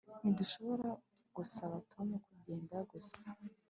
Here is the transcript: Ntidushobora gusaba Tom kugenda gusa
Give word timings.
Ntidushobora 0.21 0.89
gusaba 1.37 1.75
Tom 1.91 2.07
kugenda 2.25 2.75
gusa 2.91 3.23